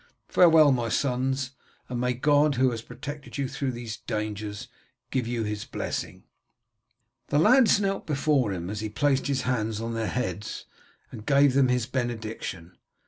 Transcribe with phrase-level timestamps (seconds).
[0.29, 1.51] Farewell, my sons,
[1.87, 4.67] and may God who has protected you through these dangers
[5.11, 6.23] give you his blessing."
[7.27, 10.65] The lads knelt before him as he placed his hands on their heads
[11.11, 12.79] and gave them his benediction.